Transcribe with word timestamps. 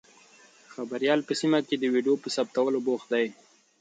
خبریال 0.73 1.19
په 1.27 1.33
سیمه 1.39 1.59
کې 1.67 1.75
د 1.77 1.83
ویډیو 1.93 2.21
په 2.23 2.27
ثبتولو 2.35 2.79
بوخت 2.87 3.07
دی. 3.13 3.27